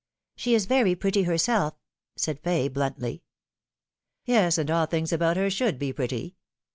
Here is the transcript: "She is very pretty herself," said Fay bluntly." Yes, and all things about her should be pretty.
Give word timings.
"She 0.35 0.55
is 0.55 0.65
very 0.65 0.95
pretty 0.95 1.21
herself," 1.25 1.75
said 2.15 2.39
Fay 2.39 2.69
bluntly." 2.69 3.21
Yes, 4.25 4.57
and 4.57 4.71
all 4.71 4.87
things 4.87 5.13
about 5.13 5.37
her 5.37 5.51
should 5.51 5.77
be 5.77 5.93
pretty. 5.93 6.37